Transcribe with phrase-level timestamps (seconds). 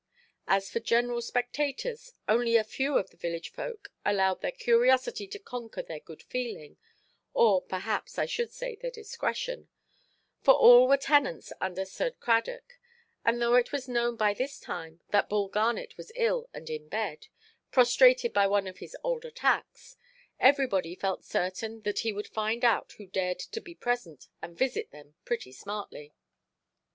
[0.47, 5.83] As for general spectators, only a few of the village–folk allowed their curiosity to conquer
[5.83, 6.77] their good feeling,
[7.35, 9.67] or, perhaps, I should say their discretion;
[10.41, 12.79] for all were tenants under Sir Cradock;
[13.23, 16.87] and, though it was known by this time that Bull Garnet was ill and in
[16.89, 17.27] bed,
[17.69, 19.97] prostrated by one of his old attacks,
[20.39, 24.89] everybody felt certain that he would find out who dared to be present, and visit
[24.89, 26.15] them pretty smartly.